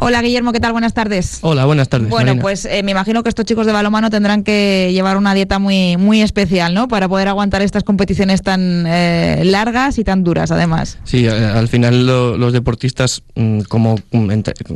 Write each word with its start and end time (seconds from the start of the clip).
Hola 0.00 0.22
Guillermo, 0.22 0.52
¿qué 0.52 0.60
tal? 0.60 0.70
Buenas 0.70 0.94
tardes. 0.94 1.38
Hola, 1.40 1.64
buenas 1.64 1.88
tardes. 1.88 2.08
Bueno, 2.08 2.36
pues 2.40 2.64
eh, 2.66 2.84
me 2.84 2.92
imagino 2.92 3.24
que 3.24 3.30
estos 3.30 3.44
chicos 3.44 3.66
de 3.66 3.72
balomano 3.72 4.10
tendrán 4.10 4.44
que 4.44 4.90
llevar 4.92 5.16
una 5.16 5.34
dieta 5.34 5.58
muy, 5.58 5.96
muy 5.96 6.22
especial, 6.22 6.72
¿no? 6.72 6.86
Para 6.86 7.08
poder 7.08 7.26
aguantar 7.26 7.62
estas 7.62 7.82
competiciones 7.82 8.42
tan 8.42 8.84
eh, 8.86 9.42
largas 9.44 9.98
y 9.98 10.04
tan 10.04 10.22
duras, 10.22 10.52
además. 10.52 10.98
Sí, 11.02 11.26
eh, 11.26 11.30
al 11.30 11.66
final 11.66 12.06
los 12.06 12.52
deportistas, 12.52 13.24
mm, 13.34 13.62
como 13.62 13.96
mm, 14.12 14.28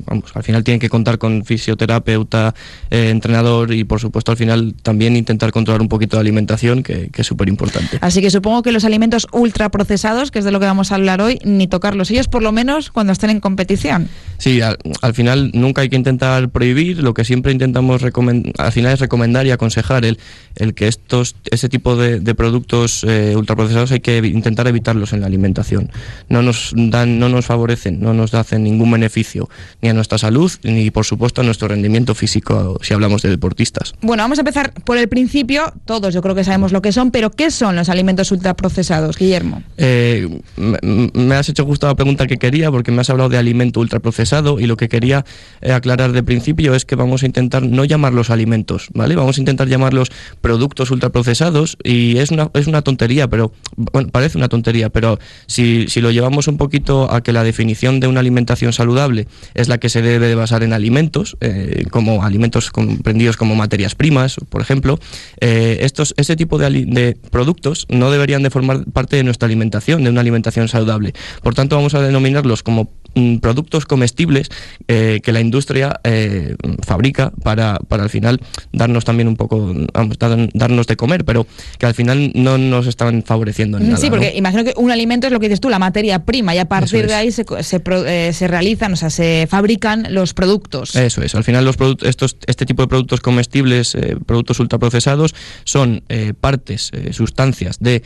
vamos, 0.07 0.33
al 0.35 0.43
final 0.43 0.65
tienen 0.65 0.81
que 0.81 0.89
contar 0.89 1.19
con 1.19 1.45
fisioterapeuta, 1.45 2.53
entrenador 2.91 3.73
y, 3.73 3.85
por 3.85 4.01
supuesto, 4.01 4.33
al 4.33 4.37
final 4.37 4.75
también 4.83 5.15
intentar 5.15 5.53
controlar 5.53 5.83
un 5.83 5.89
poquito 5.89 6.17
de 6.17 6.23
alimentación, 6.23 6.83
que, 6.83 7.11
es 7.15 7.27
súper 7.27 7.49
importante. 7.49 7.99
Así 8.01 8.21
que 8.21 8.31
supongo 8.31 8.63
que 8.63 8.73
los 8.73 8.85
alimentos 8.85 9.29
ultraprocesados, 9.31 10.33
que 10.33 10.41
es 10.41 10.45
de 10.45 10.51
lo 10.51 10.59
que 10.59 10.67
vamos 10.67 10.91
a 10.91 10.97
hablar 10.97 11.21
hoy, 11.21 11.39
ni 11.45 11.69
tocarlos 11.69 12.11
ellos, 12.11 12.27
por 12.27 12.43
lo 12.43 12.51
menos 12.51 12.91
cuando 12.91 13.13
estén 13.13 13.31
en 13.31 13.39
competición. 13.39 14.09
Sí, 14.43 14.61
al, 14.61 15.15
final 15.15 15.53
nunca 15.55 15.83
hay 15.83 15.89
que 15.89 15.95
intentar 15.95 16.49
prohibir, 16.49 16.99
lo 16.99 17.15
que 17.15 17.25
siempre 17.25 17.53
intentamos 17.53 18.03
al 18.03 18.73
final 18.73 18.93
es 18.93 18.99
recomendar 18.99 19.47
y 19.47 19.53
aconsejar 19.53 20.05
el, 20.05 20.19
el 20.57 20.75
que 20.75 20.89
estos 20.89 21.37
ese 21.53 21.69
tipo 21.69 21.95
de, 21.95 22.35
productos 22.35 23.05
eh, 23.05 23.35
ultraprocesados 23.37 23.93
hay 23.93 24.01
que 24.01 24.19
intentar 24.19 24.67
evitarlos 24.67 25.13
en 25.13 25.21
la 25.21 25.29
alimentación. 25.29 25.93
No 26.29 26.43
nos 26.43 26.73
dan, 26.75 27.21
no 27.21 27.29
nos 27.29 27.47
favorecen, 27.47 28.01
no 28.01 28.15
nos 28.15 28.35
hacen 28.35 28.65
ningún 28.65 28.91
beneficio 28.91 29.49
ni 29.81 29.91
a 29.91 29.95
nuestra 29.95 30.19
salud 30.19 30.51
ni 30.65 30.91
por 30.91 31.05
supuesto 31.05 31.43
a 31.43 31.45
nuestro 31.45 31.69
rendimiento 31.69 32.17
físico 32.17 32.81
si 32.83 32.95
hablamos 32.95 33.23
de 33.23 33.29
deportistas. 33.29 33.95
Bueno, 34.01 34.25
vamos 34.25 34.39
a 34.39 34.41
empezar 34.41 34.73
por 34.73 34.99
el 34.99 35.09
principio. 35.09 35.73
Todos 35.85 36.15
yo 36.15 36.21
creo 36.21 36.35
que 36.35 36.43
sabemos 36.43 36.73
lo 36.73 36.83
que 36.83 36.91
son, 36.91 37.13
pero 37.13 37.31
¿qué 37.31 37.53
son 37.53 37.77
los 37.77 37.89
alimentos 37.89 38.33
ultraprocesados, 38.33 39.17
Guillermo? 39.17 39.63
Eh, 39.77 40.41
me, 40.57 41.37
has 41.37 41.49
hecho 41.49 41.65
justo 41.65 41.87
la 41.87 41.95
pregunta 41.95 42.27
que 42.27 42.39
quería 42.39 42.73
porque 42.73 42.91
me 42.91 43.03
has 43.03 43.11
hablado 43.11 43.29
de 43.29 43.39
alimento 43.39 43.79
ultraprocesado 43.79 44.32
y 44.33 44.67
lo 44.67 44.79
que 44.79 44.89
quería 44.89 45.27
eh, 45.61 45.73
aclarar 45.73 46.13
de 46.13 46.23
principio 46.23 46.75
es 46.75 46.87
que 46.87 46.97
vamos 46.97 47.23
a 47.23 47.27
intentar 47.27 47.63
no 47.63 47.85
llamarlos 47.85 48.31
alimentos, 48.31 48.89
¿vale? 48.95 49.15
Vamos 49.15 49.37
a 49.37 49.41
intentar 49.41 49.69
llamarlos 49.69 50.11
productos 50.41 50.91
ultraprocesados 50.91 51.77
y 51.85 52.17
es 52.17 52.31
una, 52.31 52.51
es 52.55 52.67
una 52.67 52.81
tontería, 52.81 53.29
pero 53.29 53.53
bueno, 53.77 54.09
parece 54.09 54.39
una 54.39 54.49
tontería, 54.49 54.89
pero 54.89 55.19
si, 55.47 55.87
si 55.89 56.01
lo 56.01 56.11
llevamos 56.11 56.49
un 56.49 56.57
poquito 56.57 57.13
a 57.13 57.23
que 57.23 57.35
la 57.35 57.45
definición 57.45 58.01
de 58.01 58.07
una 58.07 58.21
alimentación 58.21 58.73
saludable 58.73 59.29
es 59.53 59.69
la 59.69 59.77
que 59.77 59.91
se 59.91 60.01
debe 60.01 60.29
de 60.29 60.35
basar 60.35 60.63
en 60.63 60.73
alimentos, 60.73 61.37
eh, 61.43 61.85
como 61.91 62.25
alimentos 62.25 62.71
comprendidos 62.71 63.37
como 63.37 63.55
materias 63.55 63.95
primas, 63.95 64.37
por 64.49 64.63
ejemplo, 64.63 64.99
eh, 65.41 65.81
estos, 65.83 66.15
ese 66.17 66.37
tipo 66.37 66.57
de, 66.57 66.87
de 66.87 67.19
productos 67.31 67.85
no 67.91 68.11
deberían 68.11 68.43
de 68.43 68.49
formar 68.49 68.85
parte 68.93 69.17
de 69.17 69.25
nuestra 69.25 69.45
alimentación, 69.47 70.05
de 70.05 70.09
una 70.09 70.23
alimentación 70.23 70.69
saludable. 70.69 71.13
Por 71.43 71.55
tanto, 71.55 71.77
vamos 71.77 71.95
a 71.95 72.01
denominarlos 72.01 72.63
como 72.63 72.91
mm, 73.15 73.37
productos 73.39 73.87
comestibles 73.87 74.49
eh, 74.89 75.21
que 75.23 75.33
la 75.33 75.41
industria 75.41 76.01
eh, 76.05 76.57
fabrica 76.85 77.33
para, 77.43 77.79
para 77.89 78.03
al 78.03 78.11
final 78.11 78.41
darnos 78.73 79.05
también 79.05 79.29
un 79.29 79.37
poco, 79.37 79.73
vamos, 79.93 80.19
darnos 80.19 80.87
de 80.87 80.97
comer, 80.97 81.25
pero 81.25 81.47
que 81.79 81.87
al 81.87 81.95
final 81.95 82.33
no 82.35 82.59
nos 82.59 82.87
están 82.87 83.23
favoreciendo 83.23 83.79
en 83.79 83.91
nada. 83.91 83.97
Sí, 83.97 84.11
porque 84.11 84.33
imagino 84.35 84.65
que 84.65 84.75
un 84.77 84.91
alimento 84.91 85.27
es 85.27 85.33
lo 85.33 85.41
que 85.41 85.49
dices 85.49 85.61
tú, 85.61 85.69
la 85.69 85.79
materia 85.79 86.25
prima, 86.25 86.55
y 86.55 86.59
a 86.59 86.67
partir 86.67 87.07
de 87.07 87.15
ahí 87.15 87.31
se, 87.31 87.45
se, 87.63 87.83
eh, 87.87 88.33
se, 88.33 88.49
realizan, 88.49 88.93
o 88.93 88.97
sea, 88.97 89.11
se 89.11 89.47
fabrican 89.49 90.15
los 90.15 90.35
productos. 90.35 90.95
Eso 90.97 91.23
es, 91.23 91.35
al 91.35 91.45
final 91.45 91.65
los 91.65 91.77
productos, 91.77 92.09
estos, 92.09 92.37
este 92.47 92.67
tipo 92.67 92.83
de 92.83 92.89
productos 92.89 93.21
comestibles, 93.21 93.97
productos 94.27 94.61
ultraprocesados, 94.61 95.35
son 95.65 96.03
partes, 96.41 96.91
sustancias 97.13 97.79
de 97.81 98.03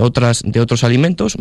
otras 0.00 0.42
de 0.44 0.60
otros 0.60 0.84
alimentos, 0.84 1.36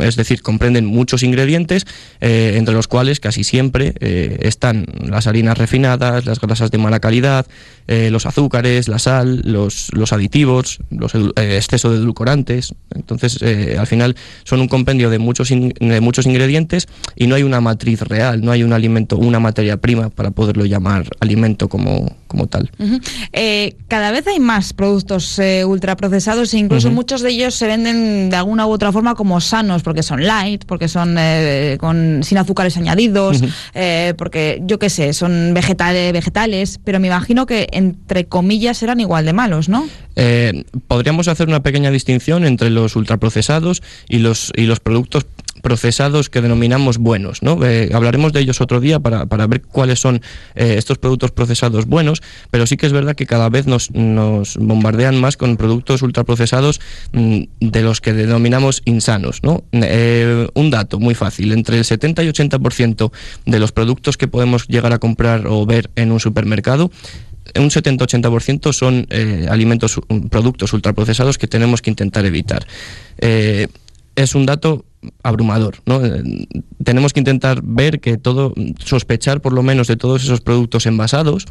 es 0.00 0.16
decir, 0.16 0.42
comprenden 0.42 0.86
muchos 0.86 1.22
ingredientes, 1.22 1.86
entre 2.26 2.74
los 2.74 2.88
cuales 2.88 3.20
casi 3.20 3.44
siempre 3.44 3.92
eh, 4.00 4.38
están 4.40 4.86
las 4.98 5.26
harinas 5.26 5.58
refinadas, 5.58 6.24
las 6.24 6.40
grasas 6.40 6.70
de 6.70 6.78
mala 6.78 6.98
calidad, 6.98 7.46
eh, 7.86 8.08
los 8.10 8.24
azúcares, 8.24 8.88
la 8.88 8.98
sal, 8.98 9.42
los, 9.44 9.90
los 9.92 10.14
aditivos, 10.14 10.78
los 10.90 11.14
eh, 11.14 11.56
exceso 11.56 11.90
de 11.90 11.98
edulcorantes. 11.98 12.74
Entonces, 12.94 13.40
al 13.78 13.86
final 13.86 14.16
son 14.44 14.60
un 14.60 14.68
compendio 14.68 15.10
de 15.10 15.18
muchos, 15.18 15.50
de 15.50 16.00
muchos 16.00 16.24
ingredientes 16.24 16.88
y 17.14 17.26
no 17.26 17.34
hay 17.34 17.42
una 17.42 17.60
matriz 17.60 18.00
real, 18.00 18.40
no 18.42 18.52
hay 18.52 18.62
un 18.62 18.72
alimento, 18.72 19.18
una 19.18 19.38
materia 19.38 19.76
prima 19.76 20.08
para 20.08 20.30
poderlo 20.30 20.64
llamar 20.64 21.08
alimento 21.20 21.68
como, 21.68 22.16
como 22.34 22.46
tal. 22.46 22.70
cada 23.88 24.10
vez 24.10 24.26
hay 24.26 24.40
más 24.40 24.72
productos 24.72 25.40
ultraprocesados 25.66 26.52
e 26.54 26.58
incluso 26.58 26.90
muchos 26.90 27.22
de 27.22 27.30
ellos 27.30 27.54
se 27.54 27.66
venden 27.66 28.30
de 28.30 28.36
alguna 28.36 28.66
u 28.66 28.70
otra 28.70 28.92
forma 28.92 29.14
como 29.14 29.40
sanos 29.40 29.82
porque 29.82 30.02
son 30.02 30.24
light, 30.24 30.64
porque 30.66 30.88
son 30.88 31.16
con, 31.78 32.22
sin 32.22 32.38
azúcares 32.38 32.76
añadidos, 32.76 33.42
porque 34.16 34.62
yo 34.66 34.78
qué 34.78 34.90
sé, 34.90 35.12
son 35.12 35.54
vegetales, 35.54 36.12
vegetales, 36.12 36.80
pero 36.84 37.00
me 37.00 37.06
imagino 37.06 37.46
que 37.46 37.68
entre 37.72 38.26
comillas 38.26 38.78
serán 38.78 39.00
igual 39.00 39.24
de 39.24 39.32
malos, 39.32 39.68
¿no? 39.68 39.86
Eh, 40.16 40.64
podríamos 40.86 41.28
hacer 41.28 41.48
una 41.48 41.62
pequeña 41.62 41.90
distinción 41.90 42.44
entre 42.44 42.70
los 42.70 42.96
ultraprocesados 42.96 43.82
y 44.08 44.18
los, 44.18 44.52
y 44.56 44.62
los 44.62 44.80
productos 44.80 45.26
procesados 45.64 46.28
que 46.28 46.42
denominamos 46.42 46.98
buenos. 46.98 47.42
¿no? 47.42 47.64
Eh, 47.64 47.88
hablaremos 47.94 48.34
de 48.34 48.40
ellos 48.40 48.60
otro 48.60 48.80
día 48.80 49.00
para, 49.00 49.24
para 49.24 49.46
ver 49.46 49.62
cuáles 49.62 49.98
son 49.98 50.20
eh, 50.54 50.74
estos 50.76 50.98
productos 50.98 51.30
procesados 51.30 51.86
buenos, 51.86 52.22
pero 52.50 52.66
sí 52.66 52.76
que 52.76 52.84
es 52.84 52.92
verdad 52.92 53.16
que 53.16 53.24
cada 53.24 53.48
vez 53.48 53.66
nos, 53.66 53.90
nos 53.92 54.58
bombardean 54.58 55.18
más 55.18 55.38
con 55.38 55.56
productos 55.56 56.02
ultraprocesados 56.02 56.82
mm, 57.12 57.44
de 57.60 57.82
los 57.82 58.02
que 58.02 58.12
denominamos 58.12 58.82
insanos. 58.84 59.42
¿no? 59.42 59.64
Eh, 59.72 60.46
un 60.52 60.70
dato 60.70 61.00
muy 61.00 61.14
fácil, 61.14 61.50
entre 61.52 61.78
el 61.78 61.86
70 61.86 62.22
y 62.24 62.28
80% 62.28 63.10
de 63.46 63.58
los 63.58 63.72
productos 63.72 64.18
que 64.18 64.28
podemos 64.28 64.68
llegar 64.68 64.92
a 64.92 64.98
comprar 64.98 65.46
o 65.46 65.64
ver 65.64 65.90
en 65.96 66.12
un 66.12 66.20
supermercado 66.20 66.90
un 67.56 67.68
70-80% 67.70 68.72
son 68.72 69.06
alimentos, 69.50 70.00
productos 70.30 70.72
ultraprocesados 70.72 71.36
que 71.36 71.46
tenemos 71.46 71.82
que 71.82 71.90
intentar 71.90 72.24
evitar. 72.24 72.66
es 73.18 74.34
un 74.34 74.46
dato 74.46 74.86
abrumador. 75.22 75.76
¿no? 75.86 76.04
Eh, 76.04 76.22
tenemos 76.82 77.12
que 77.12 77.20
intentar 77.20 77.60
ver 77.62 78.00
que 78.00 78.16
todo, 78.18 78.54
sospechar 78.78 79.40
por 79.40 79.52
lo 79.52 79.62
menos 79.62 79.88
de 79.88 79.96
todos 79.96 80.24
esos 80.24 80.40
productos 80.40 80.86
envasados, 80.86 81.46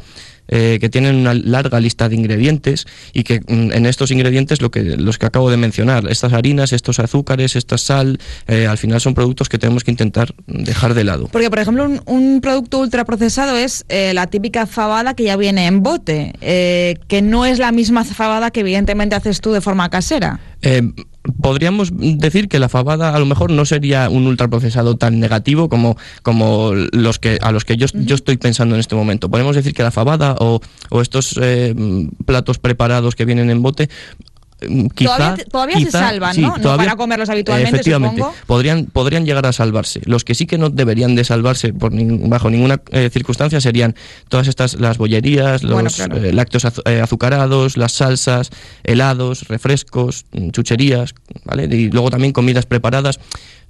eh, 0.46 0.76
que 0.78 0.90
tienen 0.90 1.16
una 1.16 1.32
larga 1.32 1.80
lista 1.80 2.08
de 2.08 2.16
ingredientes 2.16 2.86
y 3.14 3.24
que 3.24 3.40
mm, 3.40 3.72
en 3.72 3.86
estos 3.86 4.10
ingredientes 4.10 4.60
lo 4.60 4.70
que, 4.70 4.82
los 4.82 5.18
que 5.18 5.26
acabo 5.26 5.50
de 5.50 5.56
mencionar, 5.56 6.06
estas 6.10 6.34
harinas, 6.34 6.72
estos 6.72 6.98
azúcares, 6.98 7.56
esta 7.56 7.78
sal, 7.78 8.18
eh, 8.46 8.66
al 8.66 8.76
final 8.76 9.00
son 9.00 9.14
productos 9.14 9.48
que 9.48 9.58
tenemos 9.58 9.84
que 9.84 9.90
intentar 9.90 10.34
dejar 10.46 10.92
de 10.92 11.04
lado. 11.04 11.28
Porque, 11.32 11.48
por 11.48 11.60
ejemplo, 11.60 11.84
un, 11.84 12.00
un 12.04 12.40
producto 12.42 12.80
ultraprocesado 12.80 13.56
es 13.56 13.86
la 13.88 14.26
típica 14.26 14.66
fabada 14.66 15.14
que 15.14 15.24
ya 15.24 15.36
viene 15.36 15.66
en 15.66 15.82
bote, 15.82 16.32
que 16.40 17.22
no 17.22 17.46
es 17.46 17.58
la 17.58 17.72
misma 17.72 18.04
fabada 18.04 18.50
que 18.50 18.60
evidentemente 18.60 19.14
haces 19.14 19.40
tú 19.40 19.52
de 19.52 19.60
forma 19.60 19.88
casera 19.88 20.40
podríamos 21.40 21.90
decir 21.94 22.48
que 22.48 22.58
la 22.58 22.68
fabada 22.68 23.14
a 23.14 23.18
lo 23.18 23.26
mejor 23.26 23.50
no 23.50 23.64
sería 23.64 24.08
un 24.10 24.26
ultraprocesado 24.26 24.96
tan 24.96 25.20
negativo 25.20 25.68
como, 25.68 25.96
como 26.22 26.72
los 26.74 27.18
que 27.18 27.38
a 27.40 27.52
los 27.52 27.64
que 27.64 27.76
yo, 27.76 27.86
yo 27.94 28.14
estoy 28.14 28.36
pensando 28.36 28.74
en 28.74 28.80
este 28.80 28.94
momento. 28.94 29.30
Podemos 29.30 29.56
decir 29.56 29.74
que 29.74 29.82
la 29.82 29.90
fabada 29.90 30.36
o, 30.38 30.60
o 30.90 31.00
estos 31.00 31.38
eh, 31.40 31.74
platos 32.26 32.58
preparados 32.58 33.14
que 33.14 33.24
vienen 33.24 33.50
en 33.50 33.62
bote 33.62 33.88
Mm, 34.68 34.86
todavía, 35.50 35.80
se 35.80 35.90
salvan, 35.90 36.40
¿no? 36.40 36.56
no 36.56 36.76
para 36.76 36.96
comerlos 36.96 37.28
habitualmente, 37.28 37.76
efectivamente, 37.76 38.22
Podrían, 38.46 38.86
podrían 38.86 39.24
llegar 39.24 39.46
a 39.46 39.52
salvarse. 39.52 40.00
Los 40.04 40.24
que 40.24 40.34
sí 40.34 40.46
que 40.46 40.58
no 40.58 40.70
deberían 40.70 41.14
de 41.14 41.24
salvarse 41.24 41.72
por 41.72 41.92
bajo 42.28 42.50
ninguna 42.50 42.80
eh, 42.90 43.10
circunstancia 43.12 43.60
serían 43.60 43.94
todas 44.28 44.48
estas, 44.48 44.74
las 44.74 44.98
bollerías, 44.98 45.62
los 45.62 46.00
eh, 46.00 46.32
lácteos 46.32 46.66
eh, 46.84 47.00
azucarados, 47.00 47.76
las 47.76 47.92
salsas, 47.92 48.50
helados, 48.84 49.48
refrescos, 49.48 50.26
mm, 50.32 50.50
chucherías, 50.50 51.14
¿vale? 51.44 51.64
Y 51.64 51.90
luego 51.90 52.10
también 52.10 52.32
comidas 52.32 52.66
preparadas 52.66 53.18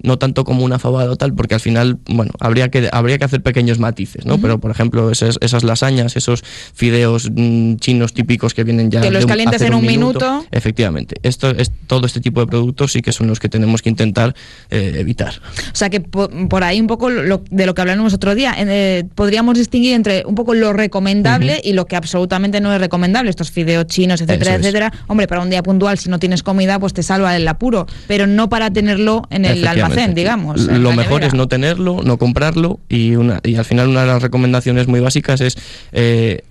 no 0.02 0.18
tanto 0.18 0.44
como 0.44 0.64
una 0.64 0.78
fabada 0.78 1.10
o 1.10 1.16
tal, 1.16 1.34
porque 1.34 1.54
al 1.54 1.60
final, 1.60 1.98
bueno, 2.06 2.32
habría 2.40 2.70
que, 2.70 2.88
habría 2.92 3.18
que 3.18 3.24
hacer 3.24 3.42
pequeños 3.42 3.78
matices, 3.78 4.26
¿no? 4.26 4.38
Pero, 4.38 4.60
por 4.60 4.70
ejemplo, 4.70 5.10
esas, 5.10 5.38
esas, 5.40 5.64
lasañas, 5.64 6.16
esos 6.16 6.42
fideos 6.74 7.30
mm, 7.34 7.76
chinos 7.76 8.12
típicos 8.12 8.54
que 8.54 8.64
vienen 8.64 8.90
ya... 8.90 9.00
Que 9.00 9.10
los 9.10 9.26
calientes 9.26 9.62
en 9.62 9.74
un, 9.74 9.84
minuto, 9.86 10.44
Efectivamente. 10.50 10.83
Esto 11.22 11.50
es, 11.50 11.70
todo 11.86 12.06
este 12.06 12.20
tipo 12.20 12.40
de 12.40 12.46
productos 12.46 12.92
sí 12.92 13.02
que 13.02 13.12
son 13.12 13.26
los 13.26 13.40
que 13.40 13.48
tenemos 13.48 13.82
que 13.82 13.88
intentar 13.88 14.34
eh, 14.70 14.94
evitar. 14.96 15.34
O 15.72 15.76
sea 15.76 15.90
que 15.90 16.00
por, 16.00 16.64
ahí 16.64 16.80
un 16.80 16.86
poco 16.86 17.10
de 17.10 17.66
lo 17.66 17.74
que 17.74 17.80
hablamos 17.80 18.14
otro 18.14 18.34
día, 18.34 18.54
eh, 18.58 19.04
podríamos 19.14 19.58
distinguir 19.58 19.94
entre 19.94 20.24
un 20.26 20.34
poco 20.34 20.54
lo 20.54 20.72
recomendable 20.72 21.60
y 21.62 21.72
lo 21.72 21.86
que 21.86 21.96
absolutamente 21.96 22.60
no 22.60 22.72
es 22.72 22.80
recomendable, 22.80 23.30
estos 23.30 23.50
fideos 23.50 23.86
chinos, 23.86 24.20
etcétera, 24.20 24.54
etcétera. 24.54 24.92
Hombre, 25.06 25.26
para 25.26 25.42
un 25.42 25.50
día 25.50 25.62
puntual, 25.62 25.98
si 25.98 26.08
no 26.08 26.18
tienes 26.18 26.42
comida, 26.42 26.78
pues 26.78 26.92
te 26.92 27.02
salva 27.02 27.36
el 27.36 27.46
apuro, 27.48 27.86
pero 28.06 28.26
no 28.26 28.48
para 28.48 28.70
tenerlo 28.70 29.22
en 29.30 29.44
el 29.44 29.66
almacén 29.66 30.14
digamos. 30.14 30.60
Lo 30.62 30.92
mejor 30.92 31.24
es 31.24 31.34
no 31.34 31.48
tenerlo, 31.48 32.00
no 32.02 32.18
comprarlo 32.18 32.80
y, 32.88 33.16
una, 33.16 33.40
y 33.42 33.56
al 33.56 33.64
final 33.64 33.88
una 33.88 34.02
de 34.02 34.06
las 34.08 34.22
recomendaciones 34.22 34.88
muy 34.88 35.00
básicas 35.00 35.40
es... 35.40 35.56
Eh, 35.92 36.42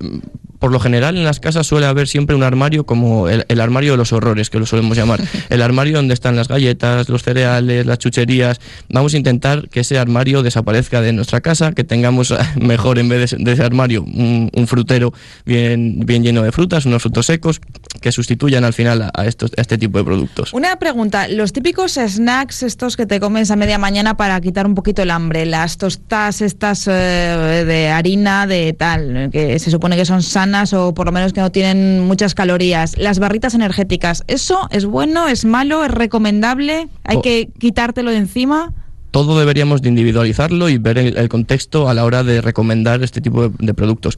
por 0.64 0.72
lo 0.72 0.80
general 0.80 1.18
en 1.18 1.26
las 1.26 1.42
casas 1.42 1.68
suele 1.68 1.88
haber 1.88 2.08
siempre 2.08 2.38
un 2.38 2.42
armario 2.42 2.86
como 2.86 3.28
el, 3.28 3.60
armario 3.60 3.92
de 3.92 3.98
los 3.98 4.14
horrores, 4.14 4.50
que 4.50 4.60
lo 4.60 4.66
solemos 4.66 4.96
llamar. 4.96 5.20
El 5.50 5.62
armario 5.62 5.98
donde 5.98 6.14
están 6.14 6.38
las 6.38 6.48
galletas, 6.48 7.10
los 7.10 7.22
cereales, 7.22 7.86
las 7.86 7.98
chucherías. 7.98 8.62
Vamos 8.88 9.14
a 9.14 9.18
intentar 9.18 9.68
que 9.68 9.82
ese 9.82 10.00
armario 10.00 10.42
desaparezca 10.42 11.02
de 11.02 11.12
nuestra 11.12 11.42
casa, 11.42 11.74
que 11.74 11.84
tengamos 11.84 12.34
mejor 12.56 12.98
en 12.98 13.10
vez 13.10 13.32
de, 13.38 13.52
ese 13.52 13.62
armario 13.62 14.04
un, 14.04 14.66
frutero 14.66 15.14
bien, 15.46 16.00
bien 16.06 16.24
lleno 16.24 16.44
de 16.44 16.54
frutas, 16.54 16.86
unos 16.86 17.02
frutos 17.02 17.26
secos, 17.26 17.60
que 18.00 18.14
sustituyan 18.14 18.64
al 18.64 18.72
final 18.72 19.12
a, 19.14 19.26
estos, 19.26 19.52
a 19.58 19.62
este 19.62 19.78
tipo 19.78 19.98
de 19.98 20.06
productos. 20.06 20.54
Una 20.54 20.78
pregunta, 20.78 21.28
los 21.28 21.52
típicos 21.52 21.96
snacks 21.96 22.64
estos 22.64 22.96
que 22.96 23.06
te 23.06 23.20
comes 23.20 23.52
a 23.52 23.58
media 23.58 23.78
mañana 23.78 24.16
para 24.16 24.40
quitar 24.40 24.66
un 24.66 24.76
poquito 24.76 25.02
el 25.02 25.12
hambre, 25.12 25.46
las 25.46 25.78
tostas 25.78 26.42
estas 26.42 26.88
eh, 26.88 27.66
de 27.68 27.90
harina, 27.90 28.48
de 28.48 28.72
tal, 28.72 29.30
que 29.30 29.60
se 29.60 29.70
supone 29.70 29.98
que 29.98 30.06
son 30.06 30.24
sanas 30.24 30.53
o 30.54 30.94
por 30.94 31.08
lo 31.08 31.12
menos 31.12 31.34
que 31.34 31.42
no 31.42 31.52
tienen 31.52 32.02
muchas 32.02 32.36
calorías, 32.36 32.96
las 32.98 33.18
barritas 33.18 33.56
energéticas, 33.56 34.24
¿eso 34.28 34.68
es 34.70 34.86
bueno, 34.86 35.28
es 35.28 35.46
malo, 35.46 35.84
es 35.84 35.90
recomendable? 35.90 36.90
¿Hay 37.04 37.22
que 37.22 37.50
quitártelo 37.58 38.12
de 38.12 38.18
encima? 38.18 38.72
Todo 39.14 39.38
deberíamos 39.38 39.84
de 39.84 39.90
individualizarlo 39.90 40.70
y 40.70 40.80
ver 40.80 40.98
el, 40.98 41.30
contexto 41.30 41.88
a 41.88 41.94
la 41.94 42.04
hora 42.04 42.24
de 42.24 42.42
recomendar 42.42 43.04
este 43.04 43.22
tipo 43.22 43.50
de, 43.50 43.74
productos. 43.76 44.18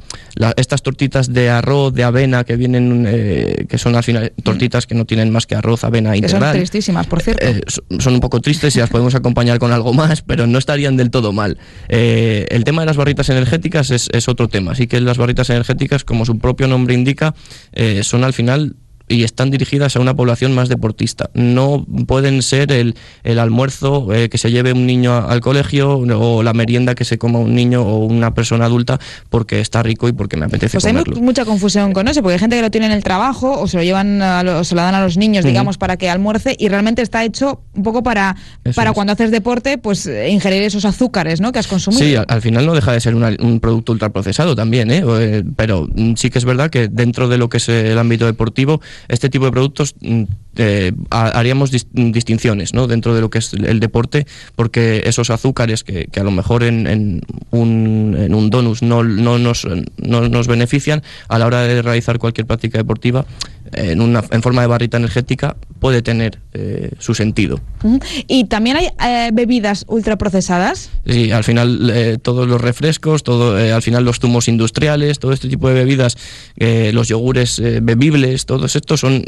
estas 0.55 0.83
tortitas 0.83 1.33
de 1.33 1.49
arroz, 1.49 1.93
de 1.93 2.05
avena 2.05 2.45
que 2.45 2.55
vienen, 2.55 3.05
eh, 3.05 3.65
que 3.67 3.77
son 3.77 3.97
al 3.97 4.05
final 4.05 4.31
tortitas 4.41 4.87
que 4.87 4.95
no 4.95 5.03
tienen 5.03 5.31
más 5.31 5.47
que 5.47 5.55
arroz, 5.55 5.83
avena 5.83 6.15
y 6.15 6.21
Son 6.29 6.39
tristísimas, 6.39 7.07
por 7.07 7.21
cierto. 7.21 7.45
Eh, 7.45 7.61
son 7.99 8.13
un 8.13 8.21
poco 8.21 8.39
tristes 8.39 8.73
y 8.77 8.79
las 8.79 8.89
podemos 8.89 9.15
acompañar 9.15 9.59
con 9.59 9.73
algo 9.73 9.91
más, 9.91 10.21
pero 10.21 10.47
no 10.47 10.57
estarían 10.57 10.95
del 10.95 11.09
todo 11.09 11.33
mal. 11.33 11.57
Eh, 11.89 12.45
el 12.49 12.63
tema 12.63 12.83
de 12.83 12.85
las 12.85 12.95
barritas 12.95 13.27
energéticas 13.27 13.91
es, 13.91 14.07
es, 14.13 14.29
otro 14.29 14.47
tema. 14.47 14.71
Así 14.71 14.87
que 14.87 15.01
las 15.01 15.17
barritas 15.17 15.49
energéticas, 15.49 16.05
como 16.05 16.25
su 16.25 16.39
propio 16.39 16.69
nombre 16.69 16.93
indica, 16.93 17.35
son 18.01 18.23
al 18.23 18.31
final 18.31 18.77
y 19.07 19.23
están 19.23 19.51
dirigidas 19.51 19.95
a 19.95 19.99
una 19.99 20.15
población 20.15 20.53
más 20.53 20.69
deportista. 20.69 21.29
No 21.33 21.85
pueden 22.07 22.41
ser 22.41 22.71
el, 22.71 22.95
el 23.23 23.39
almuerzo 23.39 24.13
eh, 24.13 24.29
que 24.29 24.37
se 24.37 24.51
lleve 24.51 24.73
un 24.73 24.85
niño 24.85 25.15
al 25.15 25.41
colegio 25.41 25.97
o 25.97 26.43
la 26.43 26.53
merienda 26.53 26.95
que 26.95 27.05
se 27.05 27.17
coma 27.17 27.39
un 27.39 27.53
niño 27.53 27.83
o 27.83 28.05
una 28.05 28.33
persona 28.33 28.65
adulta 28.65 28.99
porque 29.29 29.59
está 29.59 29.83
rico 29.83 30.07
y 30.07 30.13
porque 30.13 30.37
me 30.37 30.45
apetece 30.45 30.79
pues 30.79 30.85
hay 30.85 30.93
mucha 31.21 31.45
confusión 31.45 31.93
con 31.93 32.07
eso, 32.07 32.21
porque 32.21 32.33
hay 32.33 32.39
gente 32.39 32.55
que 32.55 32.61
lo 32.61 32.71
tiene 32.71 32.87
en 32.87 32.93
el 32.93 33.03
trabajo 33.03 33.59
o 33.59 33.67
se 33.67 33.77
lo 33.77 33.83
llevan 33.83 34.21
o 34.21 34.63
se 34.63 34.75
lo 34.75 34.81
dan 34.81 34.95
a 34.95 35.01
los 35.01 35.17
niños, 35.17 35.45
digamos, 35.45 35.77
para 35.77 35.97
que 35.97 36.09
almuerce 36.09 36.55
y 36.57 36.67
realmente 36.69 37.01
está 37.01 37.23
hecho 37.23 37.61
un 37.73 37.83
poco 37.83 38.03
para, 38.03 38.35
para 38.75 38.93
cuando 38.93 39.13
haces 39.13 39.31
deporte, 39.31 39.77
pues 39.77 40.07
eh, 40.07 40.29
ingerir 40.29 40.63
esos 40.63 40.85
azúcares 40.85 41.41
¿no? 41.41 41.51
que 41.51 41.59
has 41.59 41.67
consumido. 41.67 42.03
Sí, 42.03 42.15
al, 42.15 42.41
final 42.41 42.65
no 42.65 42.73
deja 42.73 42.91
de 42.91 42.99
ser 42.99 43.15
un 43.15 43.59
producto 43.59 43.91
ultraprocesado 43.91 44.55
también, 44.55 44.91
¿eh? 44.91 45.43
pero 45.55 45.87
mm, 45.93 46.15
sí 46.15 46.29
que 46.29 46.39
es 46.39 46.45
verdad 46.45 46.69
que 46.69 46.87
dentro 46.87 47.27
de 47.27 47.37
lo 47.37 47.49
que 47.49 47.57
es 47.57 47.69
el 47.69 47.97
ámbito 47.97 48.25
deportivo 48.25 48.81
este 49.07 49.29
tipo 49.29 49.45
de 49.45 49.51
productos 49.51 49.95
mm, 50.01 50.23
eh, 50.57 50.93
haríamos 51.09 51.71
distinciones 51.71 52.73
¿no? 52.73 52.87
dentro 52.87 53.13
de 53.13 53.21
lo 53.21 53.29
que 53.29 53.39
es 53.39 53.53
el 53.53 53.79
deporte, 53.79 54.25
porque 54.55 55.03
esos 55.05 55.29
azúcares 55.29 55.83
que, 55.83 56.07
a 56.15 56.23
lo 56.23 56.31
mejor 56.31 56.63
en, 56.63 57.21
un, 57.51 58.15
en 58.17 58.33
un 58.33 58.49
donus 58.49 58.81
no, 58.81 59.03
no, 59.03 59.37
nos, 59.37 59.67
no 59.97 60.29
nos 60.29 60.47
benefician, 60.47 61.03
a 61.27 61.39
la 61.39 61.45
hora 61.45 61.61
de 61.61 61.81
realizar 61.81 62.19
cualquier 62.19 62.47
práctica 62.47 62.77
deportiva, 62.77 63.25
en, 63.73 64.01
una, 64.01 64.23
en 64.31 64.41
forma 64.41 64.61
de 64.61 64.67
barrita 64.67 64.97
energética, 64.97 65.57
puede 65.85 66.01
tener 66.01 66.39
eh, 66.53 66.89
su 66.97 67.13
sentido. 67.13 67.61
¿Y 68.27 68.45
también 68.45 68.75
hay 68.77 68.87
eh, 69.05 69.29
bebidas 69.31 69.85
ultraprocesadas? 69.87 70.89
Sí, 71.05 71.29
al 71.29 71.43
final 71.43 72.19
todos 72.23 72.47
los 72.47 72.59
refrescos, 72.59 73.21
todo, 73.21 73.55
al 73.55 73.83
final 73.83 74.03
los 74.03 74.17
zumos 74.19 74.47
industriales, 74.47 75.19
todo 75.19 75.31
este 75.31 75.47
tipo 75.47 75.67
de 75.67 75.75
bebidas, 75.75 76.17
los 76.57 77.07
yogures 77.07 77.61
bebibles, 77.83 78.47
todos 78.47 78.75
estos 78.75 78.99
son 78.99 79.23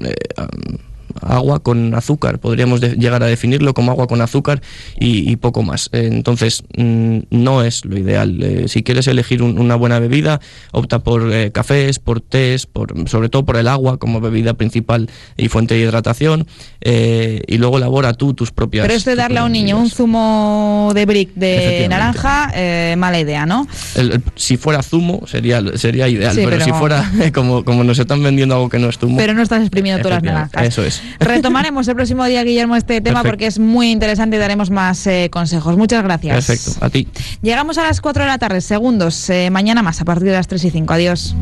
agua 1.21 1.59
con 1.59 1.93
azúcar, 1.95 2.39
podríamos 2.39 2.81
llegar 2.81 3.23
a 3.23 3.27
definirlo 3.27 3.73
como 3.73 3.91
agua 3.91 4.07
con 4.07 4.21
azúcar 4.21 4.61
y, 4.99 5.35
poco 5.37 5.63
más. 5.63 5.89
entonces, 5.91 6.63
mm, 6.77 7.19
no 7.29 7.63
es 7.63 7.85
lo 7.85 7.97
ideal. 7.97 8.41
Eh, 8.41 8.67
si 8.67 8.83
quieres 8.83 9.07
elegir 9.07 9.41
una 9.41 9.75
buena 9.75 9.99
bebida, 9.99 10.39
opta 10.71 10.99
por 10.99 11.33
eh, 11.33 11.51
cafés, 11.51 11.99
por 11.99 12.21
tés, 12.21 12.65
por, 12.65 13.09
sobre 13.09 13.29
todo 13.29 13.45
por 13.45 13.57
el 13.57 13.67
agua 13.67 13.97
como 13.97 14.19
bebida 14.19 14.53
principal 14.55 15.09
y 15.35 15.47
fuente 15.49 15.75
de 15.75 15.81
hidratación, 15.81 16.47
eh, 16.81 17.41
y 17.47 17.57
luego 17.57 17.77
elabora 17.77 18.13
tú 18.13 18.33
tus 18.33 18.51
propias... 18.51 18.85
Pero 18.85 18.97
es 18.97 19.05
de 19.05 19.15
darle 19.15 19.39
a 19.39 19.45
un 19.45 19.51
niño 19.51 19.77
un 19.77 19.89
zumo 19.89 20.91
de 20.93 21.05
brick 21.05 21.33
de 21.35 21.87
naranja, 21.89 22.51
mala 22.97 23.19
idea, 23.19 23.45
¿no? 23.45 23.67
si 24.35 24.57
fuera 24.57 24.81
zumo 24.83 25.25
sería, 25.27 25.61
sería 25.75 26.07
ideal, 26.07 26.35
pero, 26.35 26.61
si 26.61 26.71
fuera 26.71 27.09
como, 27.33 27.63
como 27.63 27.83
nos 27.83 27.99
están 27.99 28.23
vendiendo 28.23 28.55
algo 28.55 28.69
que 28.69 28.79
no 28.79 28.89
es 28.89 28.97
zumo... 28.97 29.17
Pero 29.17 29.33
no 29.33 29.41
estás 29.41 29.61
exprimiendo 29.61 30.01
todas 30.01 30.23
las 30.23 30.23
naranjas. 30.23 30.67
Eso 30.67 30.83
es. 30.83 31.01
Retomaremos 31.19 31.87
el 31.87 31.95
próximo 31.95 32.25
día, 32.25 32.43
Guillermo, 32.43 32.75
este 32.75 33.01
tema 33.01 33.23
porque 33.23 33.47
es 33.47 33.59
muy 33.59 33.91
interesante 33.91 34.37
y 34.37 34.39
daremos 34.39 34.69
más 34.69 35.05
eh, 35.07 35.29
consejos. 35.31 35.77
Muchas 35.77 36.03
gracias. 36.03 36.45
Perfecto, 36.45 36.85
a 36.85 36.89
ti. 36.89 37.07
Llegamos 37.41 37.77
a 37.77 37.83
las 37.83 38.01
4 38.01 38.23
de 38.23 38.27
la 38.27 38.37
tarde, 38.37 38.61
segundos. 38.61 39.29
Eh, 39.29 39.49
mañana 39.49 39.81
más, 39.83 40.01
a 40.01 40.05
partir 40.05 40.27
de 40.27 40.33
las 40.33 40.47
3 40.47 40.65
y 40.65 40.71
5. 40.71 40.93
Adiós. 40.93 41.35